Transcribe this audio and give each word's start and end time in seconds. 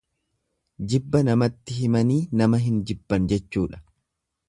Jibba 0.93 1.21
namatti 1.27 1.77
himanii 1.83 2.19
nama 2.43 2.63
hin 2.67 2.83
jibban 2.91 3.33
jechuudha. 3.35 3.85